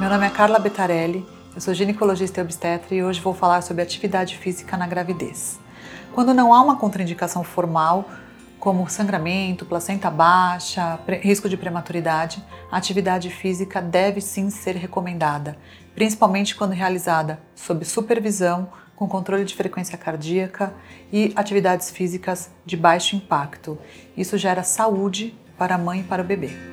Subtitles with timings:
[0.00, 3.82] Meu nome é Carla Betarelli, eu sou ginecologista e obstetra e hoje vou falar sobre
[3.82, 5.60] atividade física na gravidez.
[6.14, 8.08] Quando não há uma contraindicação formal,
[8.58, 12.42] como sangramento, placenta baixa, risco de prematuridade,
[12.72, 15.58] a atividade física deve sim ser recomendada,
[15.94, 20.72] principalmente quando realizada sob supervisão, com controle de frequência cardíaca
[21.12, 23.78] e atividades físicas de baixo impacto.
[24.16, 26.69] Isso gera saúde para a mãe e para o bebê.